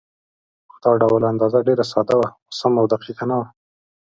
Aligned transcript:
دا 0.83 0.91
ډول 1.01 1.21
اندازه 1.31 1.59
ډېره 1.67 1.85
ساده 1.91 2.15
وه، 2.19 2.27
خو 2.43 2.51
سمه 2.59 2.79
او 2.81 2.85
دقیقه 2.93 3.23
نه 3.29 3.35
وه. 3.39 3.47